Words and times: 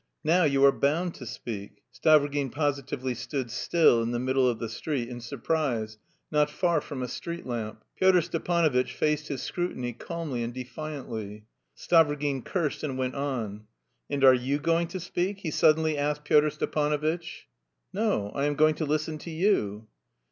"Now 0.23 0.45
you 0.45 0.65
are 0.65 0.71
bound 0.71 1.13
to 1.13 1.27
speak." 1.27 1.83
Stavrogin 1.93 2.49
positively 2.51 3.13
stood 3.13 3.51
still 3.51 4.01
in 4.01 4.09
the 4.09 4.17
middle 4.17 4.49
of 4.49 4.57
the 4.57 4.67
street 4.67 5.07
in 5.07 5.21
surprise, 5.21 5.99
not 6.31 6.49
far 6.49 6.81
from 6.81 7.03
a 7.03 7.07
street 7.07 7.45
lamp. 7.45 7.83
Pyotr 7.97 8.21
Stepanovitch 8.21 8.93
faced 8.93 9.27
his 9.27 9.43
scrutiny 9.43 9.93
calmly 9.93 10.41
and 10.41 10.55
defiantly. 10.55 11.45
Stavrogin 11.77 12.43
cursed 12.43 12.81
and 12.83 12.97
went 12.97 13.13
on. 13.13 13.67
"And 14.09 14.23
are 14.23 14.33
you 14.33 14.57
going 14.57 14.87
to 14.87 14.99
speak?" 14.99 15.41
he 15.41 15.51
suddenly 15.51 15.99
asked 15.99 16.23
Pyotr 16.23 16.49
Stepanovitch. 16.49 17.47
"No, 17.93 18.31
I 18.33 18.45
am 18.45 18.55
going 18.55 18.73
to 18.77 18.85
listen 18.85 19.19
to 19.19 19.29
you." 19.29 19.85